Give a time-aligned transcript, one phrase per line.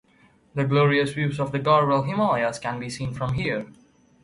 [0.55, 3.67] The glorious views of the Garhwal Himalayas can be seen from here.